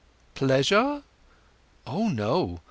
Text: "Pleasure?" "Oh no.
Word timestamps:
"Pleasure?" 0.33 1.03
"Oh 1.85 2.09
no. 2.09 2.59